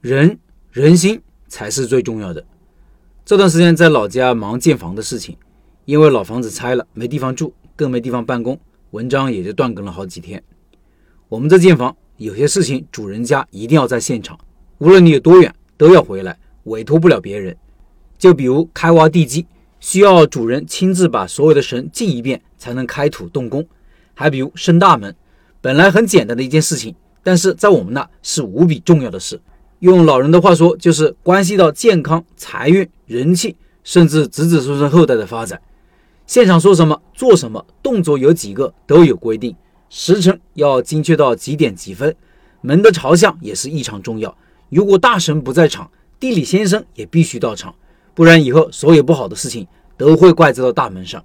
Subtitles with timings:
[0.00, 0.38] 人
[0.70, 2.44] 人心才是最重要的。
[3.24, 5.36] 这段时间在老家忙建房的事情，
[5.86, 8.56] 因为老房子拆了，没地方住，更没地方办公，
[8.92, 10.40] 文章也就断更了好几天。
[11.28, 14.38] 我们这建房有些事情，主人家一定要在现场，
[14.78, 17.56] 无论你有多远，都要回来，委托不了别人。
[18.16, 19.44] 就比如开挖地基，
[19.80, 23.66] 需要主人亲自把所有的绳进一遍，才能开土动工。
[24.14, 25.12] 还比如升大门，
[25.60, 26.94] 本来很简单的一件事情，
[27.24, 29.40] 但是在我们那是无比重要的事。
[29.80, 35.60] 用老人的话说，就是关系到健康、财运、人气，甚至子子孙孙后代的发展。
[36.26, 39.54] 现场说什么做什么，动作有几个都有规定，
[39.88, 42.14] 时辰要精确到几点几分，
[42.60, 44.36] 门的朝向也是异常重要。
[44.68, 47.74] 如果大神不在场，地理先生也必须到场，
[48.14, 49.66] 不然以后所有不好的事情
[49.96, 51.24] 都会怪罪到大门上。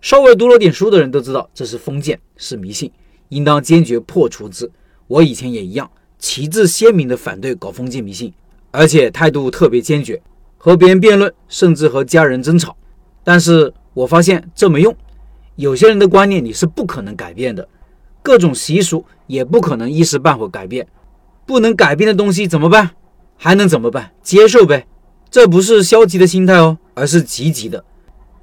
[0.00, 2.90] 稍微读了点书的人都知道，这是封建，是迷信，
[3.28, 4.70] 应当坚决破除之。
[5.08, 5.90] 我以前也一样，
[6.22, 8.32] 旗帜鲜明地反对搞封建迷信，
[8.70, 10.22] 而且态度特别坚决，
[10.56, 12.76] 和别人辩论，甚至和家人争吵。
[13.24, 14.96] 但是我发现这没用，
[15.56, 17.68] 有些人的观念你是不可能改变的，
[18.22, 20.86] 各种习俗也不可能一时半会改变。
[21.44, 22.92] 不能改变的东西怎么办？
[23.36, 24.12] 还能怎么办？
[24.22, 24.86] 接受呗。
[25.28, 27.84] 这不是消极的心态哦，而是积极的，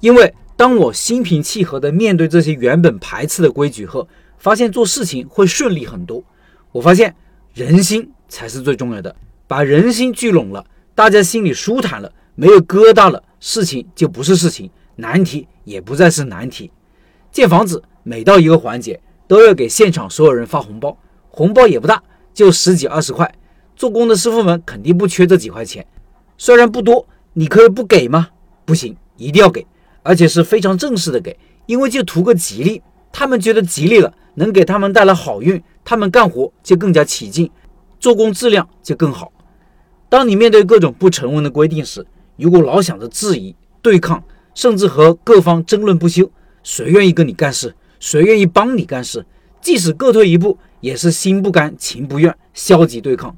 [0.00, 0.34] 因为。
[0.56, 6.22] 当我心平气和地面对这些原本排斥的规矩后，发现做事情会顺利很多。
[6.70, 7.16] 我发现
[7.52, 9.14] 人心才是最重要的，
[9.48, 16.70] 把人心聚拢了，大家心里舒坦了，没有疙瘩了，事情就不是事情，难题也不再是难题。
[17.32, 20.96] 建房子每到一个环节，都要给现场所有人发红包，
[21.28, 23.34] 红包也不大，就十几二十块。
[23.74, 25.84] 做工的师傅们肯定不缺这几块钱，
[26.38, 28.28] 虽然不多，你可以不给吗？
[28.64, 29.66] 不行，一定要给。
[30.02, 32.80] 而且是非常正式的给，因为就图个吉利，
[33.12, 37.50] 他们觉得吉利了，能给他们带来好运，他们干活就更加起劲，
[37.98, 39.32] 做工质量就更好。
[40.08, 44.22] 当你面对各种不成文的规定时，如果老想着质疑、对抗，
[44.54, 46.30] 甚至和各方争论不休，
[46.62, 47.74] 谁愿意跟你干事？
[47.98, 49.24] 谁愿意帮你干事？
[49.60, 53.36] 即使各退一步，也是心不甘情不愿，消极对抗。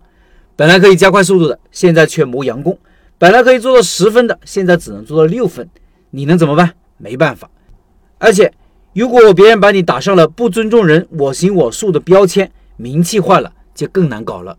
[0.55, 2.75] 本来可以加快速度的，现在却磨洋工；
[3.19, 5.69] 本来可以做到十分的，现在只能做到六分。
[6.11, 6.75] 你能怎么办？
[6.99, 7.51] 没办法。
[8.19, 8.53] 而且，
[8.95, 14.59] 如果别人把你打上了不尊重人、我行我素的标签，名气坏了就更难搞了。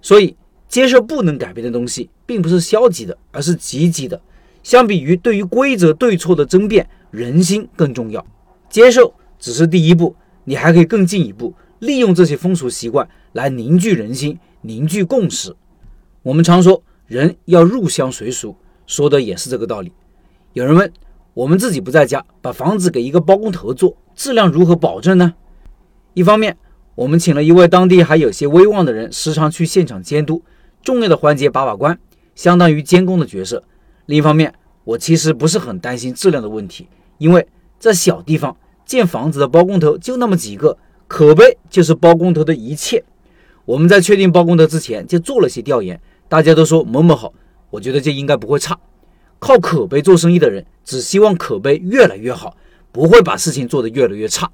[0.00, 0.34] 所以，
[0.66, 4.20] 接受不能改变的东西，并不是消极的，而是积极的。
[4.62, 8.24] 相比于对于规则对错的争辩，人心更重要。
[8.70, 15.54] 接受只是第一步，你还可以更进一步，利用这些风俗习惯来凝聚人心、凝聚共识。
[16.22, 18.56] 我们常说，人要入乡随俗，
[18.86, 19.92] 说的也是这个道理。
[20.54, 20.90] 有人问：
[21.40, 25.32] 我们自己不在家，把房子给一个包工头做，质量如何保证呢？
[26.12, 26.58] 一方面，
[26.94, 30.42] 我们请了一位当地还有些威望的人，时常去现场监督，
[30.82, 31.98] 重要的环节把把关，
[32.34, 33.64] 相当于监工的角色。
[34.04, 34.52] 另一方面，
[34.84, 36.86] 我其实不是很担心质量的问题，
[37.16, 40.76] 因为在小地方建房子的包工头就那么几个，
[41.08, 43.02] 口碑就是包工头的一切。
[43.64, 47.32] 我们在确定包工头之前就做了些调研，大家都说某某好，
[47.70, 48.78] 我觉得就应该不会差。
[49.38, 52.56] 靠口碑做生意的人，只希望口碑越来越好，
[52.90, 54.50] 不会把事情做得越来越差。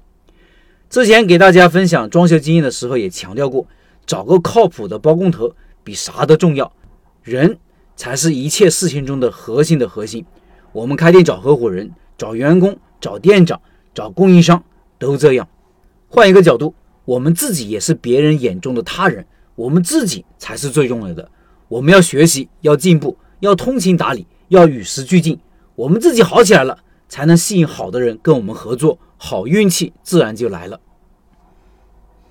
[0.87, 3.65] 之前给大家分享装修经验的时候，也强调过，
[4.05, 5.51] 找个靠谱的包工头
[5.83, 6.71] 比啥都重要。
[7.23, 7.57] 人
[7.95, 10.23] 才是一切事情中的核心的核心。
[10.73, 13.59] 我们开店找合伙人、找员工、找店长、
[13.95, 14.63] 找供应商，
[14.99, 15.49] 都这样。
[16.07, 16.75] 换一个角度，
[17.05, 19.25] 我们自己也是别人眼中的他人，
[19.55, 21.31] 我们自己才是最重要的。
[21.67, 24.27] 我们要学习，要进步，要通情达理。
[24.49, 25.37] 要与时俱进，
[25.77, 30.79] 我们自己好起来了，才能吸引好的人跟我们合作，好运气自然就来了。